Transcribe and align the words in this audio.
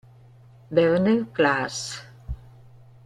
Werner 0.71 1.29
Klaas 1.29 2.01